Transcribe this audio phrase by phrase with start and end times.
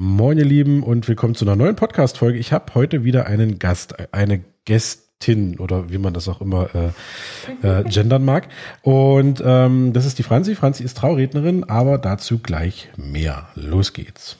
[0.00, 2.38] Moin ihr Lieben und willkommen zu einer neuen Podcast-Folge.
[2.38, 7.66] Ich habe heute wieder einen Gast, eine Gästin oder wie man das auch immer äh,
[7.66, 8.46] äh, gendern mag.
[8.82, 10.54] Und ähm, das ist die Franzi.
[10.54, 13.48] Franzi ist Traurednerin, aber dazu gleich mehr.
[13.56, 14.36] Los geht's.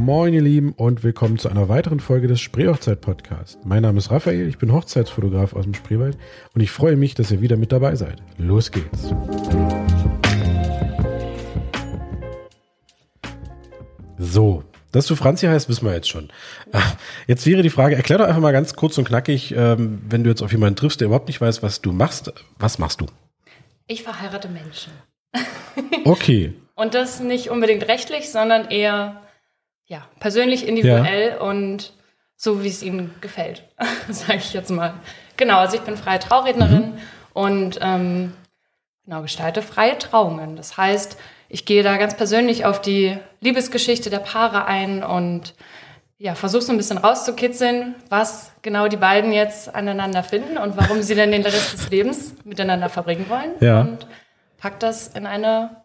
[0.00, 3.58] Moin ihr Lieben und willkommen zu einer weiteren Folge des Spreehochzeit-Podcasts.
[3.64, 6.16] Mein Name ist Raphael, ich bin Hochzeitsfotograf aus dem Spreewald
[6.54, 8.16] und ich freue mich, dass ihr wieder mit dabei seid.
[8.38, 9.14] Los geht's.
[14.16, 16.30] So, dass du Franzi heißt, wissen wir jetzt schon.
[16.72, 16.78] Äh,
[17.26, 20.30] jetzt wäre die Frage, erklär doch einfach mal ganz kurz und knackig, ähm, wenn du
[20.30, 23.06] jetzt auf jemanden triffst, der überhaupt nicht weiß, was du machst, was machst du?
[23.86, 24.94] Ich verheirate Menschen.
[26.06, 26.54] Okay.
[26.74, 29.20] Und das nicht unbedingt rechtlich, sondern eher
[29.90, 31.40] ja, persönlich, individuell ja.
[31.40, 31.92] und
[32.36, 33.64] so, wie es ihnen gefällt,
[34.08, 34.94] sage ich jetzt mal.
[35.36, 36.98] Genau, also ich bin freie Traurednerin mhm.
[37.32, 38.32] und ähm,
[39.04, 40.54] genau, gestalte freie Trauungen.
[40.54, 45.54] Das heißt, ich gehe da ganz persönlich auf die Liebesgeschichte der Paare ein und
[46.18, 51.02] ja, versuche so ein bisschen rauszukitzeln, was genau die beiden jetzt aneinander finden und warum
[51.02, 53.54] sie denn den Rest des Lebens miteinander verbringen wollen.
[53.58, 53.80] Ja.
[53.80, 54.06] Und
[54.56, 55.79] pack das in eine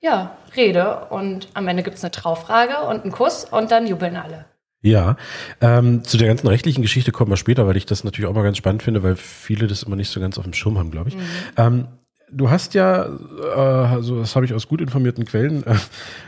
[0.00, 4.16] ja, Rede und am Ende gibt es eine Traufrage und einen Kuss und dann jubeln
[4.16, 4.44] alle.
[4.80, 5.16] Ja,
[5.60, 8.44] ähm, zu der ganzen rechtlichen Geschichte kommen wir später, weil ich das natürlich auch mal
[8.44, 11.08] ganz spannend finde, weil viele das immer nicht so ganz auf dem Schirm haben, glaube
[11.08, 11.16] ich.
[11.16, 11.22] Mhm.
[11.56, 11.88] Ähm,
[12.30, 15.74] du hast ja, äh, also das habe ich aus gut informierten Quellen, äh,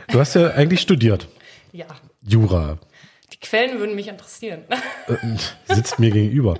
[0.09, 1.29] du hast ja eigentlich studiert.
[1.71, 1.85] Ja.
[2.21, 2.77] Jura.
[3.33, 4.63] Die Quellen würden mich interessieren.
[5.07, 6.57] Äh, sitzt mir gegenüber.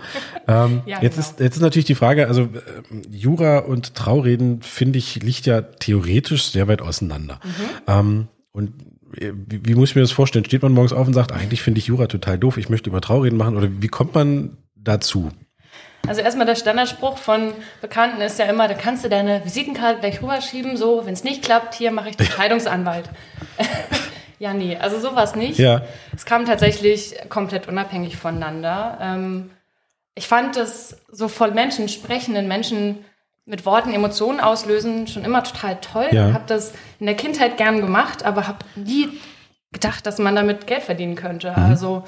[0.47, 1.27] Ähm, ja, jetzt, genau.
[1.27, 2.49] ist, jetzt ist natürlich die Frage, also äh,
[3.09, 7.39] Jura und Traureden, finde ich, liegt ja theoretisch sehr weit auseinander.
[7.43, 7.69] Mhm.
[7.87, 8.73] Ähm, und
[9.13, 10.45] wie, wie, muss ich mir das vorstellen?
[10.45, 13.01] Steht man morgens auf und sagt, eigentlich finde ich Jura total doof, ich möchte über
[13.01, 13.57] Traureden machen?
[13.57, 15.31] Oder wie kommt man dazu?
[16.07, 20.21] Also erstmal der Standardspruch von Bekannten ist ja immer, da kannst du deine Visitenkarte gleich
[20.21, 23.09] rüberschieben, so, wenn es nicht klappt, hier mache ich den Scheidungsanwalt.
[24.41, 25.59] Ja, nee, also sowas nicht.
[25.59, 25.83] Ja.
[26.15, 28.97] Es kam tatsächlich komplett unabhängig voneinander.
[28.99, 29.51] Ähm,
[30.15, 33.05] ich fand das so voll Menschen sprechenden Menschen
[33.45, 36.07] mit Worten Emotionen auslösen schon immer total toll.
[36.09, 36.33] Ja.
[36.33, 39.09] Habe das in der Kindheit gern gemacht, aber habe nie
[39.71, 41.51] gedacht, dass man damit Geld verdienen könnte.
[41.51, 41.63] Mhm.
[41.63, 42.03] Also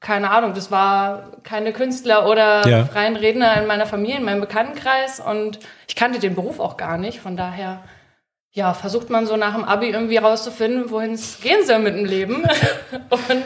[0.00, 2.84] keine Ahnung, das war keine Künstler oder ja.
[2.84, 6.98] freien Redner in meiner Familie, in meinem Bekanntenkreis und ich kannte den Beruf auch gar
[6.98, 7.20] nicht.
[7.20, 7.84] Von daher
[8.52, 12.06] ja, versucht man so nach dem Abi irgendwie rauszufinden, wohin es gehen soll mit dem
[12.06, 12.36] Leben.
[13.10, 13.44] Und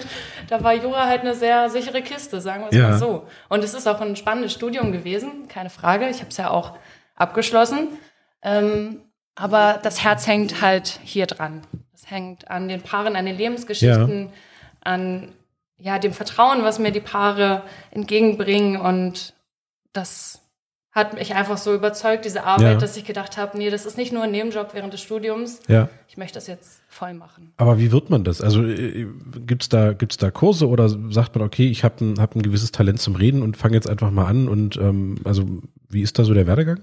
[0.49, 2.91] da war Jura halt eine sehr sichere Kiste, sagen wir es ja.
[2.91, 3.27] mal so.
[3.49, 6.09] Und es ist auch ein spannendes Studium gewesen, keine Frage.
[6.09, 6.77] Ich habe es ja auch
[7.17, 7.89] abgeschlossen.
[8.43, 9.03] Ähm,
[9.35, 11.63] aber das Herz hängt halt hier dran.
[11.93, 14.33] Es hängt an den Paaren, an den Lebensgeschichten, ja.
[14.81, 15.33] an
[15.79, 18.77] ja, dem Vertrauen, was mir die Paare entgegenbringen.
[18.77, 19.35] Und
[19.93, 20.40] das
[20.93, 22.75] hat mich einfach so überzeugt, diese Arbeit, ja.
[22.77, 25.61] dass ich gedacht habe, nee, das ist nicht nur ein Nebenjob während des Studiums.
[25.69, 25.89] Ja.
[26.09, 27.53] Ich möchte das jetzt voll machen.
[27.59, 28.41] Aber wie wird man das?
[28.41, 29.07] Also äh,
[29.47, 32.73] gibt's da gibt's da Kurse oder sagt man, okay, ich habe ein, hab ein gewisses
[32.73, 35.45] Talent zum Reden und fange jetzt einfach mal an und ähm, also
[35.89, 36.81] wie ist da so der Werdegang?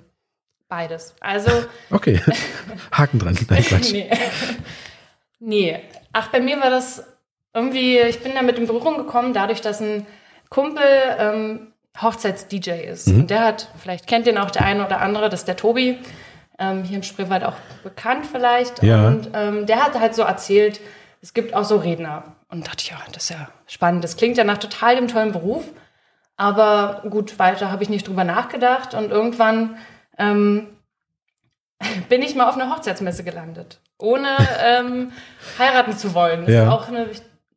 [0.70, 1.14] Beides.
[1.20, 1.52] Also
[1.92, 2.22] okay,
[2.94, 3.38] Haken dran.
[3.50, 3.92] Nein, Quatsch.
[3.92, 4.10] nee.
[5.40, 5.80] nee.
[6.14, 7.04] Ach, bei mir war das
[7.54, 10.06] irgendwie, ich bin da mit in Berührung gekommen, dadurch, dass ein
[10.50, 10.86] Kumpel
[11.20, 13.08] ähm, Hochzeits-DJ ist.
[13.08, 13.22] Mhm.
[13.22, 16.00] Und der hat, vielleicht kennt den auch der eine oder andere, das ist der Tobi,
[16.60, 18.82] ähm, hier im Spreewald auch bekannt vielleicht.
[18.84, 19.08] Ja.
[19.08, 20.80] Und ähm, der hat halt so erzählt,
[21.22, 22.36] es gibt auch so Redner.
[22.50, 24.04] Und dachte ich, ja, das ist ja spannend.
[24.04, 25.66] Das klingt ja nach total dem tollen Beruf.
[26.38, 28.94] Aber gut, weiter habe ich nicht drüber nachgedacht.
[28.94, 29.78] Und irgendwann
[30.18, 30.68] ähm,
[32.10, 35.12] bin ich mal auf einer Hochzeitsmesse gelandet, ohne ähm,
[35.60, 36.46] heiraten zu wollen.
[36.46, 36.64] Das ja.
[36.64, 37.08] ist auch eine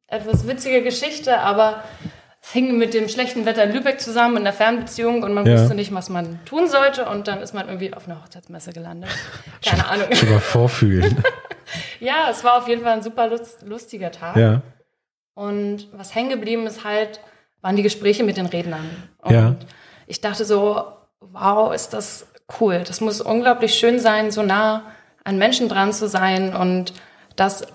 [0.08, 1.84] etwas witzige Geschichte, aber
[2.42, 5.54] es hing mit dem schlechten Wetter in Lübeck zusammen in der Fernbeziehung und man ja.
[5.58, 9.10] wusste nicht, was man tun sollte und dann ist man irgendwie auf einer Hochzeitsmesse gelandet.
[9.64, 10.12] Keine Ahnung.
[10.12, 11.22] Schon mal vorfühlen.
[12.00, 13.30] ja, es war auf jeden Fall ein super
[13.64, 14.36] lustiger Tag.
[14.36, 14.62] Ja.
[15.34, 17.20] Und was hängen geblieben ist halt,
[17.60, 18.88] waren die Gespräche mit den Rednern.
[19.18, 19.56] Und ja.
[20.06, 20.84] ich dachte so,
[21.20, 22.26] wow, ist das
[22.60, 22.82] cool.
[22.86, 24.84] Das muss unglaublich schön sein, so nah
[25.24, 26.94] an Menschen dran zu sein und
[27.36, 27.66] das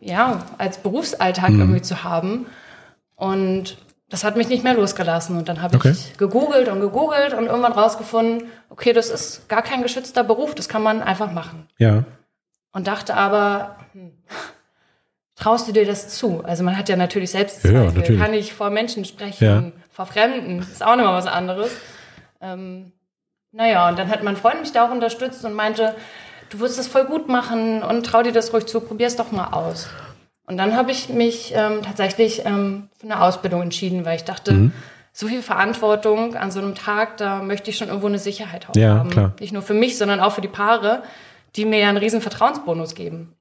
[0.00, 1.60] ja als Berufsalltag mhm.
[1.60, 2.46] irgendwie zu haben.
[3.16, 5.36] Und das hat mich nicht mehr losgelassen.
[5.36, 5.90] Und dann habe okay.
[5.90, 10.68] ich gegoogelt und gegoogelt und irgendwann rausgefunden, okay, das ist gar kein geschützter Beruf, das
[10.68, 11.68] kann man einfach machen.
[11.78, 12.04] Ja.
[12.72, 14.12] Und dachte aber, hm,
[15.34, 16.44] traust du dir das zu?
[16.44, 18.20] Also man hat ja natürlich selbst ja, natürlich.
[18.20, 19.82] kann ich vor Menschen sprechen, ja.
[19.90, 21.70] vor Fremden, ist auch nochmal was anderes.
[22.40, 22.92] Ähm,
[23.52, 25.94] naja, und dann hat mein Freund mich da auch unterstützt und meinte,
[26.50, 29.48] du wirst das voll gut machen und trau dir das ruhig zu, probier's doch mal
[29.48, 29.88] aus.
[30.46, 34.52] Und dann habe ich mich ähm, tatsächlich ähm, für eine Ausbildung entschieden, weil ich dachte,
[34.52, 34.72] mhm.
[35.12, 38.98] so viel Verantwortung an so einem Tag, da möchte ich schon irgendwo eine Sicherheit ja,
[38.98, 39.10] haben.
[39.10, 39.32] Klar.
[39.40, 41.02] Nicht nur für mich, sondern auch für die Paare,
[41.56, 43.34] die mir ja einen riesen Vertrauensbonus geben.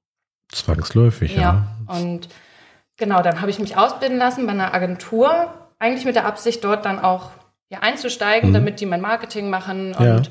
[0.51, 1.41] Zwangsläufig, ja.
[1.41, 1.67] ja.
[1.87, 2.27] Und
[2.97, 6.85] genau, dann habe ich mich ausbilden lassen bei einer Agentur, eigentlich mit der Absicht, dort
[6.85, 7.31] dann auch
[7.69, 8.53] ja, einzusteigen, mhm.
[8.53, 9.93] damit die mein Marketing machen.
[9.93, 10.21] Und ja,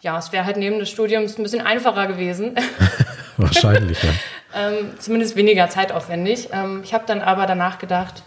[0.00, 2.56] ja es wäre halt neben des Studiums ein bisschen einfacher gewesen.
[3.36, 4.10] Wahrscheinlich, ja.
[4.54, 6.48] Ähm, zumindest weniger zeitaufwendig.
[6.52, 8.22] Ähm, ich habe dann aber danach gedacht,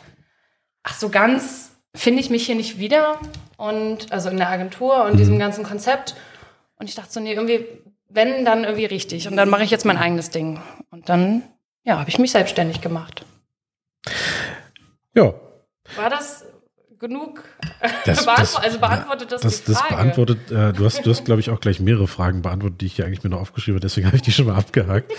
[0.83, 3.19] ach, so ganz finde ich mich hier nicht wieder.
[3.57, 5.17] Und also in der Agentur und mhm.
[5.17, 6.15] diesem ganzen Konzept.
[6.77, 7.65] Und ich dachte so, nee, irgendwie,
[8.09, 9.27] wenn, dann irgendwie richtig.
[9.27, 10.61] Und dann mache ich jetzt mein eigenes Ding.
[10.89, 11.43] Und dann,
[11.83, 13.25] ja, habe ich mich selbstständig gemacht.
[15.13, 15.33] Ja.
[15.95, 16.44] War das
[16.99, 17.43] genug
[18.05, 21.49] das, das, also beantwortet das, das, das beantwortet, äh, du hast, du hast, glaube ich,
[21.49, 24.17] auch gleich mehrere Fragen beantwortet, die ich hier eigentlich mir noch aufgeschrieben habe, deswegen habe
[24.17, 25.11] ich die schon mal abgehakt.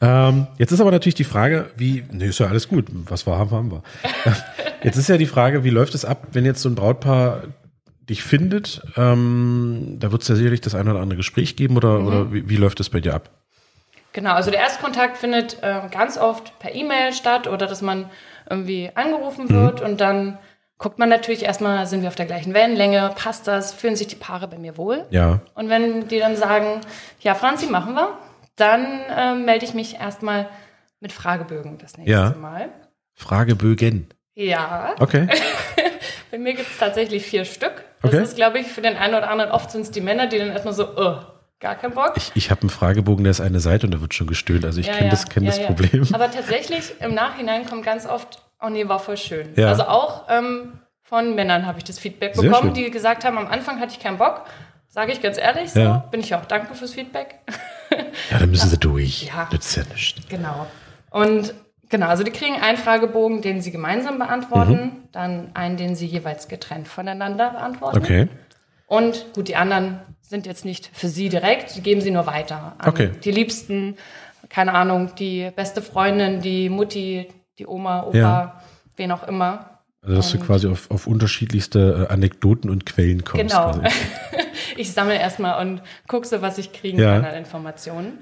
[0.00, 3.36] ähm, jetzt ist aber natürlich die Frage, wie, nee, ist ja alles gut, was wir
[3.36, 3.82] haben, haben wir.
[4.82, 7.44] jetzt ist ja die Frage, wie läuft es ab, wenn jetzt so ein Brautpaar
[8.08, 8.82] dich findet?
[8.96, 12.06] Ähm, da wird es ja sicherlich das eine oder andere Gespräch geben oder, mhm.
[12.06, 13.30] oder wie, wie läuft es bei dir ab?
[14.12, 18.08] Genau, also der Erstkontakt findet äh, ganz oft per E-Mail statt oder dass man
[18.48, 19.86] irgendwie angerufen wird mhm.
[19.86, 20.38] und dann
[20.78, 24.16] guckt man natürlich erstmal, sind wir auf der gleichen Wellenlänge, passt das, fühlen sich die
[24.16, 25.04] Paare bei mir wohl?
[25.10, 25.40] Ja.
[25.54, 26.80] Und wenn die dann sagen,
[27.20, 28.18] ja, Franzi, machen wir,
[28.56, 30.48] dann äh, melde ich mich erstmal
[31.00, 32.34] mit Fragebögen das nächste ja.
[32.38, 32.68] Mal.
[33.14, 34.08] Fragebögen.
[34.34, 34.94] Ja.
[34.98, 35.28] Okay.
[36.30, 37.84] bei mir gibt es tatsächlich vier Stück.
[38.02, 38.22] Das okay.
[38.22, 40.50] ist, glaube ich, für den einen oder anderen, oft sind es die Männer, die dann
[40.50, 41.16] erstmal so, oh,
[41.58, 42.12] gar keinen Bock.
[42.16, 44.64] Ich, ich habe einen Fragebogen, der ist eine Seite und da wird schon gestöhnt.
[44.64, 46.06] Also ich ja, kenne ja, das, kenn ja, das Problem.
[46.12, 49.52] Aber tatsächlich, im Nachhinein kommt ganz oft Oh nee, war voll schön.
[49.56, 49.68] Ja.
[49.68, 53.80] Also auch ähm, von Männern habe ich das Feedback bekommen, die gesagt haben, am Anfang
[53.80, 54.44] hatte ich keinen Bock.
[54.88, 55.80] Sage ich ganz ehrlich so.
[55.80, 55.98] Ja.
[56.10, 57.40] Bin ich auch dankbar fürs Feedback.
[58.30, 59.24] ja, dann müssen sie durch.
[59.24, 59.48] Ja.
[59.52, 60.28] Nützt ja nicht.
[60.30, 60.66] Genau.
[61.10, 61.54] Und
[61.90, 65.08] genau, also die kriegen einen Fragebogen, den sie gemeinsam beantworten, mhm.
[65.12, 67.98] dann einen, den sie jeweils getrennt voneinander beantworten.
[67.98, 68.28] Okay.
[68.86, 72.76] Und gut, die anderen sind jetzt nicht für sie direkt, die geben sie nur weiter
[72.78, 73.10] an okay.
[73.22, 73.96] die Liebsten,
[74.48, 78.60] keine Ahnung, die beste Freundin, die Mutti, die Oma, Opa, ja.
[78.96, 79.70] wen auch immer.
[80.02, 83.50] Also dass und du quasi auf, auf unterschiedlichste äh, Anekdoten und Quellen kommst.
[83.50, 83.72] Genau.
[84.76, 87.14] ich sammle erstmal und gucke so, was ich kriegen ja.
[87.14, 88.18] kann an Informationen.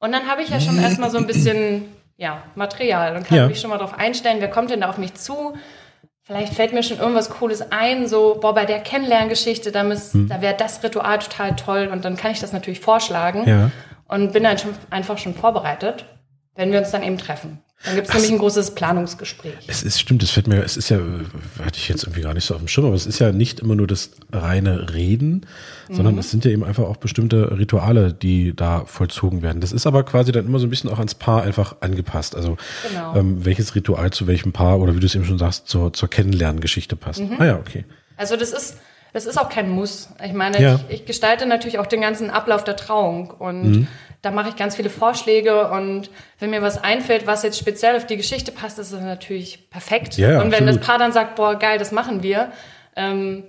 [0.00, 1.86] Und dann habe ich ja schon erstmal so ein bisschen
[2.16, 3.48] ja, Material und kann ja.
[3.48, 5.54] mich schon mal darauf einstellen, wer kommt denn da auf mich zu?
[6.22, 10.28] Vielleicht fällt mir schon irgendwas Cooles ein, so, boah, bei der Kennenlerngeschichte, da, hm.
[10.28, 13.70] da wäre das Ritual total toll und dann kann ich das natürlich vorschlagen ja.
[14.08, 16.06] und bin dann schon, einfach schon vorbereitet,
[16.56, 17.58] wenn wir uns dann eben treffen.
[17.84, 19.52] Dann gibt es nämlich ein großes Planungsgespräch.
[19.66, 20.98] Es ist, stimmt, es fällt mir, es ist ja,
[21.62, 23.60] hatte ich jetzt irgendwie gar nicht so auf dem Schirm, aber es ist ja nicht
[23.60, 25.44] immer nur das reine Reden,
[25.88, 25.94] mhm.
[25.94, 29.60] sondern es sind ja eben einfach auch bestimmte Rituale, die da vollzogen werden.
[29.60, 32.34] Das ist aber quasi dann immer so ein bisschen auch ans Paar einfach angepasst.
[32.34, 32.56] Also
[32.88, 33.16] genau.
[33.16, 36.08] ähm, welches Ritual zu welchem Paar oder wie du es eben schon sagst, zur, zur
[36.08, 37.20] Kennenlerngeschichte passt.
[37.20, 37.36] Mhm.
[37.38, 37.84] Ah ja, okay.
[38.16, 38.78] Also das ist,
[39.12, 40.08] das ist auch kein Muss.
[40.24, 40.80] Ich meine, ja.
[40.88, 43.88] ich, ich, gestalte natürlich auch den ganzen Ablauf der Trauung und mhm
[44.24, 48.06] da mache ich ganz viele Vorschläge und wenn mir was einfällt, was jetzt speziell auf
[48.06, 50.16] die Geschichte passt, ist das natürlich perfekt.
[50.16, 50.80] Ja, und wenn absolut.
[50.80, 52.50] das Paar dann sagt, boah, geil, das machen wir,
[52.96, 53.44] ähm,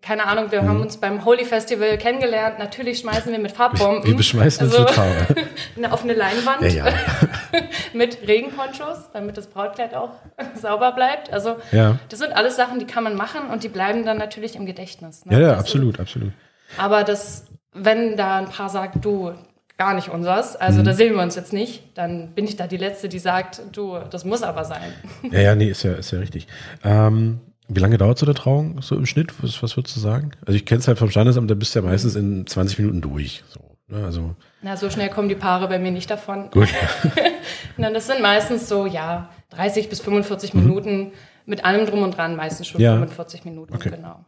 [0.00, 0.68] keine Ahnung, wir mhm.
[0.68, 2.58] haben uns beim Holy Festival kennengelernt.
[2.58, 4.04] Natürlich schmeißen wir mit Farbbomben.
[4.04, 5.26] Wir beschmeißen also, mit Farbe.
[5.90, 6.62] auf eine Leinwand.
[6.62, 6.94] Ja, ja.
[7.92, 10.10] mit Regenponchos, damit das Brautkleid auch
[10.54, 11.32] sauber bleibt.
[11.32, 11.98] Also, ja.
[12.08, 15.26] das sind alles Sachen, die kann man machen und die bleiben dann natürlich im Gedächtnis.
[15.26, 15.32] Ne?
[15.32, 16.32] Ja, ja, also, absolut, absolut.
[16.76, 19.32] Aber das, wenn da ein Paar sagt, du,
[19.78, 20.56] gar nicht unseres.
[20.56, 20.84] Also mhm.
[20.84, 21.96] da sehen wir uns jetzt nicht.
[21.96, 24.92] Dann bin ich da die Letzte, die sagt, du, das muss aber sein.
[25.30, 26.48] Ja, ja, nee, ist ja, ist ja richtig.
[26.84, 29.32] Ähm, wie lange dauert so eine Trauung so im Schnitt?
[29.42, 30.32] Was, was würdest du sagen?
[30.44, 33.00] Also ich kenne es halt vom Standesamt, da bist du ja meistens in 20 Minuten
[33.00, 33.44] durch.
[33.48, 34.04] So, ne?
[34.04, 34.34] also.
[34.62, 36.50] Na, so schnell kommen die Paare bei mir nicht davon.
[36.50, 36.68] Gut.
[37.76, 40.62] Na, das sind meistens so, ja, 30 bis 45 mhm.
[40.62, 41.12] Minuten
[41.46, 42.92] mit allem drum und dran, meistens schon ja.
[42.92, 43.90] 45 Minuten, okay.
[43.90, 44.24] genau.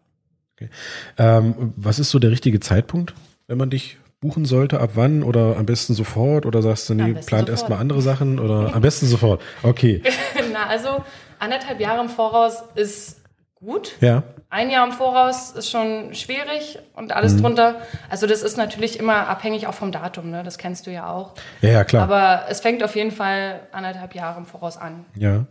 [0.54, 0.71] Okay.
[1.19, 3.14] Ähm, was ist so der richtige Zeitpunkt,
[3.47, 7.15] wenn man dich buchen sollte, ab wann oder am besten sofort oder sagst du, nee,
[7.15, 9.41] plant erstmal andere Sachen oder am besten sofort?
[9.62, 10.03] Okay.
[10.53, 11.03] Na, also
[11.39, 13.23] anderthalb Jahre im Voraus ist
[13.55, 13.97] gut.
[14.00, 14.23] Ja.
[14.50, 17.43] Ein Jahr im Voraus ist schon schwierig und alles mhm.
[17.43, 17.77] drunter.
[18.11, 20.43] Also das ist natürlich immer abhängig auch vom Datum, ne?
[20.43, 21.35] Das kennst du ja auch.
[21.62, 22.03] Ja, ja, klar.
[22.03, 25.05] Aber es fängt auf jeden Fall anderthalb Jahre im Voraus an.
[25.15, 25.47] Ja.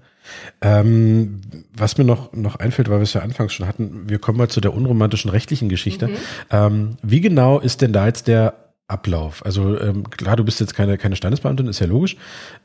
[0.61, 1.41] Ähm,
[1.75, 4.49] was mir noch, noch einfällt, weil wir es ja anfangs schon hatten, wir kommen mal
[4.49, 6.07] zu der unromantischen rechtlichen Geschichte.
[6.07, 6.15] Mhm.
[6.51, 8.53] Ähm, wie genau ist denn da jetzt der
[8.87, 9.45] Ablauf?
[9.45, 12.17] Also ähm, klar, du bist jetzt keine, keine Standesbeamtin, ist ja logisch.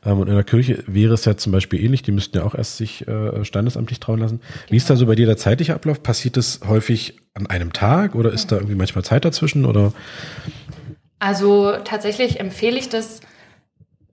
[0.03, 2.55] Ähm, und in der Kirche wäre es ja zum Beispiel ähnlich, die müssten ja auch
[2.55, 4.39] erst sich äh, standesamtlich trauen lassen.
[4.39, 4.71] Genau.
[4.71, 6.01] Wie ist da so bei dir der zeitliche Ablauf?
[6.01, 9.65] Passiert das häufig an einem Tag oder ist da irgendwie manchmal Zeit dazwischen?
[9.65, 9.93] Oder?
[11.19, 13.21] Also tatsächlich empfehle ich das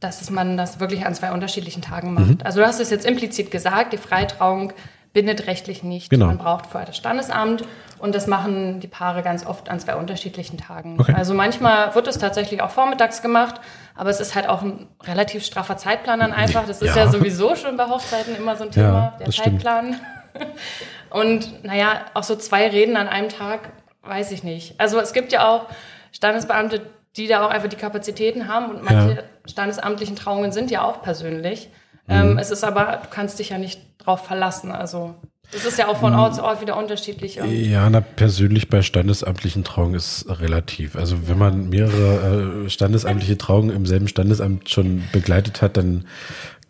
[0.03, 2.27] dass man das wirklich an zwei unterschiedlichen Tagen macht.
[2.27, 2.39] Mhm.
[2.45, 4.73] Also du hast es jetzt implizit gesagt, die Freitrauung
[5.13, 6.11] bindet rechtlich nicht.
[6.11, 6.27] Genau.
[6.27, 7.65] Man braucht vorher das Standesamt
[7.99, 10.99] und das machen die Paare ganz oft an zwei unterschiedlichen Tagen.
[10.99, 11.13] Okay.
[11.15, 13.61] Also manchmal wird es tatsächlich auch vormittags gemacht,
[13.95, 16.67] aber es ist halt auch ein relativ straffer Zeitplan dann einfach.
[16.67, 20.01] Das ist ja, ja sowieso schon bei Hochzeiten immer so ein Thema, ja, der Zeitplan.
[21.11, 23.69] Und naja, auch so zwei Reden an einem Tag,
[24.03, 24.81] weiß ich nicht.
[24.81, 25.67] Also es gibt ja auch
[26.13, 29.23] Standesbeamte, die da auch einfach die Kapazitäten haben und manche ja.
[29.47, 31.69] standesamtlichen Trauungen sind ja auch persönlich.
[32.07, 32.15] Mhm.
[32.15, 34.73] Ähm, es ist aber, du kannst dich ja nicht drauf verlassen.
[34.73, 35.15] Also
[35.55, 37.37] es ist ja auch von Ort zu Ort wieder unterschiedlich.
[37.37, 40.97] Ja, na, persönlich bei standesamtlichen Trauungen ist relativ.
[40.97, 46.07] Also wenn man mehrere äh, standesamtliche Trauungen im selben Standesamt schon begleitet hat, dann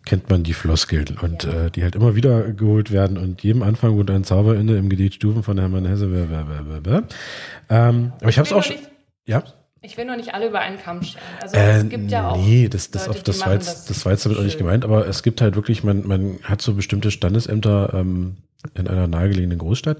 [0.05, 1.67] kennt man die Floskeln und ja.
[1.67, 5.15] äh, die halt immer wieder geholt werden und jedem Anfang wohnt ein Zauberende im Gedicht
[5.15, 6.07] Stufen von Hermann Hesse.
[7.69, 8.77] Ähm, aber ich habe es auch schon.
[9.27, 9.45] Ja.
[9.85, 11.25] Ich will nur nicht alle über einen Kamm scheren.
[11.41, 12.37] Also äh, es gibt ja auch.
[12.37, 14.59] Nee, das, das, Leute, auf, das, war jetzt, das, das war jetzt damit auch nicht
[14.59, 18.37] gemeint, aber es gibt halt wirklich, man, man hat so bestimmte Standesämter ähm,
[18.75, 19.99] in einer nahegelegenen Großstadt.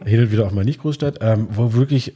[0.00, 2.14] Und wieder auch mal nicht Großstadt, ähm, wo wirklich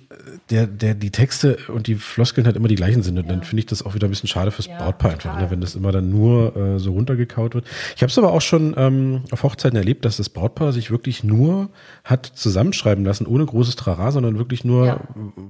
[0.51, 3.19] der, der, die Texte und die Floskeln halt immer die gleichen sind.
[3.19, 3.31] Und ja.
[3.33, 5.61] dann finde ich das auch wieder ein bisschen schade fürs ja, Brautpaar einfach, ne, wenn
[5.61, 7.67] das immer dann nur äh, so runtergekaut wird.
[7.97, 11.25] Ich habe es aber auch schon ähm, auf Hochzeiten erlebt, dass das Brautpaar sich wirklich
[11.25, 11.71] nur
[12.05, 15.01] hat zusammenschreiben lassen, ohne großes Trara, sondern wirklich nur, ja.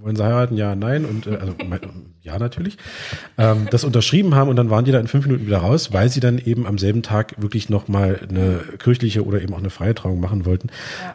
[0.03, 1.55] wollen sie heiraten, ja, nein und äh, also
[2.23, 2.79] ja natürlich,
[3.39, 6.09] ähm, das unterschrieben haben und dann waren die da in fünf Minuten wieder raus, weil
[6.09, 9.95] sie dann eben am selben Tag wirklich nochmal eine kirchliche oder eben auch eine freie
[9.95, 10.69] Trauung machen wollten.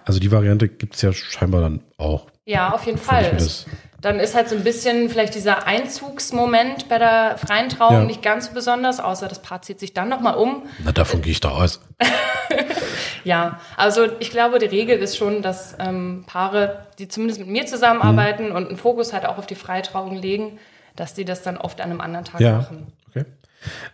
[0.04, 2.28] Also die Variante gibt's ja scheinbar dann auch.
[2.46, 3.34] Ja, auf jeden Fall.
[3.36, 3.66] Es,
[4.02, 8.04] dann ist halt so ein bisschen vielleicht dieser Einzugsmoment bei der freien Trauung ja.
[8.06, 10.64] nicht ganz so besonders, außer das Paar zieht sich dann nochmal um.
[10.84, 11.82] Na, davon gehe ich da aus.
[13.24, 17.66] ja, also ich glaube, die Regel ist schon, dass ähm, Paare, die zumindest mit mir
[17.66, 18.56] zusammenarbeiten mhm.
[18.56, 20.60] und einen Fokus halt auch auf die Freitrauung legen,
[20.96, 22.58] dass die das dann oft an einem anderen Tag ja.
[22.58, 22.94] machen.
[23.10, 23.26] Okay.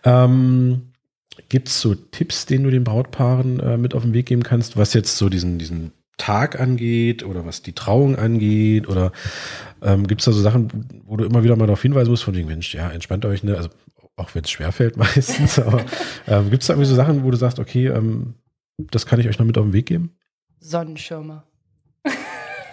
[0.04, 0.94] Ähm,
[1.50, 4.78] Gibt es so Tipps, den du den Brautpaaren äh, mit auf den Weg geben kannst,
[4.78, 9.12] was jetzt so diesen, diesen Tag angeht oder was die Trauung angeht oder
[9.82, 12.36] ähm, gibt es da so Sachen, wo du immer wieder mal darauf hinweisen musst, von
[12.36, 13.58] wegen, Mensch, ja, entspannt euch, ne?
[13.58, 13.70] Also
[14.16, 15.84] auch wenn es schwerfällt meistens, aber
[16.28, 18.36] ähm, gibt es da irgendwie so Sachen, wo du sagst, okay, ähm,
[18.78, 20.16] das kann ich euch noch mit auf den Weg geben?
[20.60, 21.44] Sonnenschirme.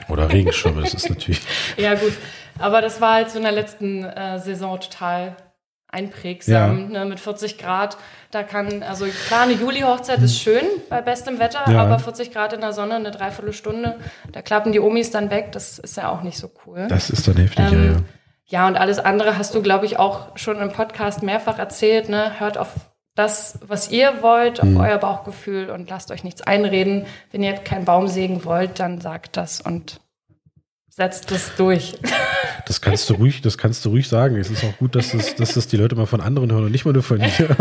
[0.08, 1.40] Oder Regenschirme, das ist natürlich.
[1.76, 2.12] ja, gut.
[2.58, 5.36] Aber das war halt so in der letzten äh, Saison total
[5.92, 7.00] einprägsam, ja.
[7.00, 7.96] ne, mit 40 Grad.
[8.30, 11.82] Da kann, also klar, eine Juli-Hochzeit ist schön bei bestem Wetter, ja.
[11.82, 13.98] aber 40 Grad in der Sonne, eine Dreiviertelstunde,
[14.32, 15.52] da klappen die Omis dann weg.
[15.52, 16.86] Das ist ja auch nicht so cool.
[16.88, 17.96] Das ist dann heftig, ähm, ja, ja.
[18.46, 22.08] Ja, und alles andere hast du, glaube ich, auch schon im Podcast mehrfach erzählt.
[22.08, 22.40] Ne?
[22.40, 22.68] Hört auf
[23.14, 24.80] das, was ihr wollt, auf mhm.
[24.80, 27.06] euer Bauchgefühl und lasst euch nichts einreden.
[27.30, 30.00] Wenn ihr keinen Baum sägen wollt, dann sagt das und
[31.00, 31.94] setzt das durch.
[32.66, 34.36] Das kannst du ruhig, das kannst du ruhig sagen.
[34.36, 36.72] Es ist auch gut, dass das, dass das die Leute mal von anderen hören und
[36.72, 37.56] nicht mal nur von dir.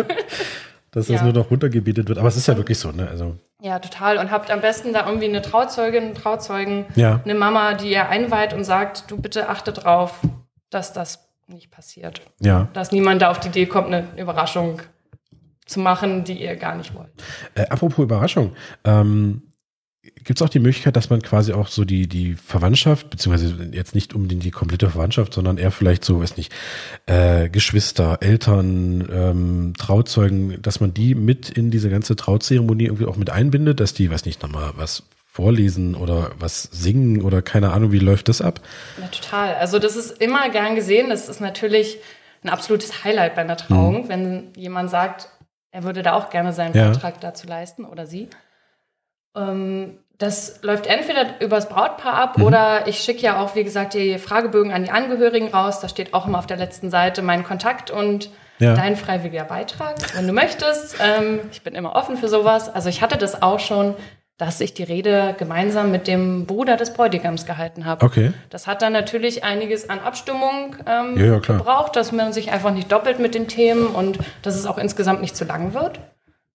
[0.92, 1.24] Dass das ja.
[1.24, 2.18] nur noch runtergebetet wird.
[2.18, 3.08] Aber es ist ja wirklich so, ne?
[3.08, 3.38] Also.
[3.62, 4.18] Ja, total.
[4.18, 7.22] Und habt am besten da irgendwie eine Trauzeugin, einen Trauzeugen, ja.
[7.24, 10.20] eine Mama, die ihr einweiht und sagt, du bitte achte drauf,
[10.72, 12.22] dass das nicht passiert.
[12.40, 12.70] Ja.
[12.74, 14.82] Dass niemand da auf die Idee kommt, eine Überraschung
[15.66, 17.12] zu machen, die ihr gar nicht wollt.
[17.54, 18.56] Äh, apropos Überraschung.
[18.84, 19.44] Ähm,
[20.02, 23.96] Gibt es auch die Möglichkeit, dass man quasi auch so die, die Verwandtschaft, beziehungsweise jetzt
[23.96, 26.54] nicht unbedingt die komplette Verwandtschaft, sondern eher vielleicht so, weiß nicht,
[27.06, 33.18] äh, Geschwister, Eltern, ähm, Trauzeugen, dass man die mit in diese ganze Trauzeremonie irgendwie auch
[33.18, 37.92] mit einbindet, dass die, weiß nicht, nochmal was vorlesen oder was singen oder keine Ahnung,
[37.92, 38.62] wie läuft das ab?
[39.00, 39.56] Ja, total.
[39.56, 41.10] Also das ist immer gern gesehen.
[41.10, 41.98] Das ist natürlich
[42.44, 44.10] ein absolutes Highlight bei einer Trauung, mhm.
[44.10, 45.30] wenn jemand sagt,
[45.72, 46.88] er würde da auch gerne seinen ja.
[46.90, 48.30] Beitrag dazu leisten oder sie.
[49.40, 52.44] Ähm, das läuft entweder übers Brautpaar ab mhm.
[52.44, 55.80] oder ich schicke ja auch, wie gesagt, die Fragebögen an die Angehörigen raus.
[55.80, 58.30] Da steht auch immer auf der letzten Seite mein Kontakt und
[58.60, 58.74] ja.
[58.74, 60.98] dein freiwilliger Beitrag, wenn du möchtest.
[61.02, 62.68] Ähm, ich bin immer offen für sowas.
[62.68, 63.96] Also ich hatte das auch schon,
[64.38, 68.06] dass ich die Rede gemeinsam mit dem Bruder des Bräutigams gehalten habe.
[68.06, 68.34] Okay.
[68.50, 72.72] Das hat dann natürlich einiges an Abstimmung ähm, ja, ja, gebraucht, dass man sich einfach
[72.72, 76.02] nicht doppelt mit den Themen und dass es auch insgesamt nicht zu lang wird.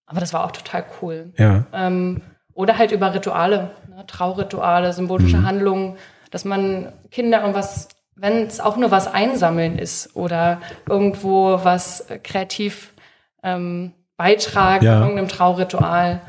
[0.06, 1.32] Aber das war auch total cool.
[1.38, 1.64] Ja.
[1.72, 2.20] Ähm,
[2.54, 4.04] oder halt über Rituale, ne?
[4.06, 5.46] Traurituale, symbolische mhm.
[5.46, 5.98] Handlungen,
[6.30, 12.94] dass man Kinder irgendwas, wenn es auch nur was einsammeln ist oder irgendwo was kreativ
[13.42, 15.00] ähm, beitragen, ja.
[15.00, 16.20] irgendeinem Trauritual,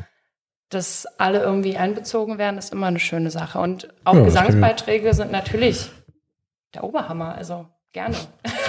[0.70, 3.60] dass alle irgendwie einbezogen werden, ist immer eine schöne Sache.
[3.60, 5.92] Und auch ja, Gesangsbeiträge sind natürlich
[6.74, 8.16] der Oberhammer, also gerne.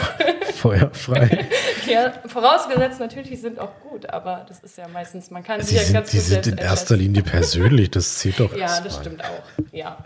[0.54, 1.48] Feuerfrei.
[1.86, 5.74] ja, vorausgesetzt natürlich, die sind auch gut, aber das ist ja meistens, man kann sie
[5.74, 8.56] ja ganz Die sind in erster Linie persönlich, das zählt doch.
[8.56, 9.00] ja, das mal.
[9.00, 9.42] stimmt auch,
[9.72, 9.98] ja.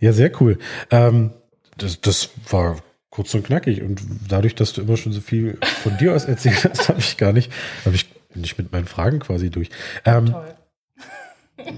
[0.00, 0.58] ja, sehr cool.
[0.90, 1.30] Ähm,
[1.78, 5.96] das, das war kurz und knackig und dadurch, dass du immer schon so viel von
[5.96, 7.52] dir aus erzählt hast, habe ich gar nicht,
[7.84, 9.70] habe ich bin ich mit meinen Fragen quasi durch.
[10.04, 10.54] Ähm, Toll.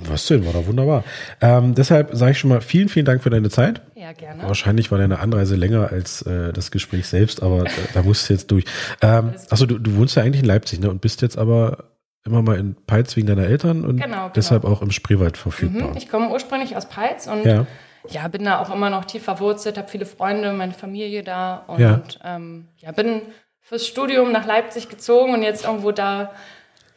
[0.04, 1.04] Was denn, war doch wunderbar.
[1.40, 3.82] Ähm, deshalb sage ich schon mal vielen, vielen Dank für deine Zeit.
[3.94, 4.42] Ja, gerne.
[4.44, 8.32] Wahrscheinlich war deine Anreise länger als äh, das Gespräch selbst, aber da, da musst du
[8.32, 8.64] jetzt durch.
[9.02, 10.88] Ähm, achso, du, du wohnst ja eigentlich in Leipzig, ne?
[10.88, 11.90] Und bist jetzt aber
[12.24, 14.28] immer mal in Peitz wegen deiner Eltern und genau, genau.
[14.30, 15.90] deshalb auch im Spreewald verfügbar.
[15.90, 17.66] Mhm, ich komme ursprünglich aus Peitz und ja.
[18.08, 18.28] ja.
[18.28, 22.02] bin da auch immer noch tief verwurzelt, habe viele Freunde, meine Familie da und ja.
[22.24, 23.22] Ähm, ja, bin
[23.60, 26.32] fürs Studium nach Leipzig gezogen und jetzt irgendwo da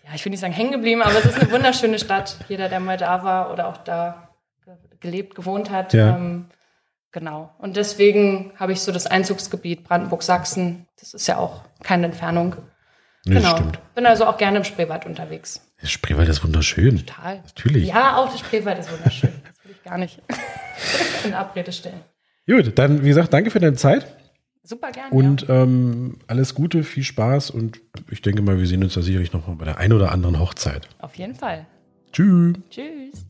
[0.09, 2.37] ja, ich will nicht sagen hängen geblieben, aber es ist eine wunderschöne Stadt.
[2.47, 4.29] Jeder, der mal da war oder auch da
[4.99, 5.93] gelebt, gewohnt hat.
[5.93, 6.15] Ja.
[6.15, 6.47] Ähm,
[7.11, 7.53] genau.
[7.59, 10.87] Und deswegen habe ich so das Einzugsgebiet Brandenburg-Sachsen.
[10.99, 12.55] Das ist ja auch keine Entfernung.
[13.25, 13.55] Nee, genau.
[13.55, 13.79] Stimmt.
[13.93, 15.61] Bin also auch gerne im Spreewald unterwegs.
[15.81, 17.05] Der Spreewald ist wunderschön.
[17.05, 17.41] Total.
[17.45, 17.87] Natürlich.
[17.87, 19.31] Ja, auch der Spreewald ist wunderschön.
[19.45, 20.21] Das will ich gar nicht
[21.23, 22.01] in Abrede stellen.
[22.47, 24.07] Gut, dann wie gesagt, danke für deine Zeit.
[24.63, 25.13] Super gerne.
[25.15, 25.63] Und ja.
[25.63, 29.47] ähm, alles Gute, viel Spaß und ich denke mal, wir sehen uns da sicherlich noch
[29.47, 30.87] mal bei der einen oder anderen Hochzeit.
[30.99, 31.65] Auf jeden Fall.
[32.11, 32.55] Tschüss.
[32.69, 33.25] Tschüss.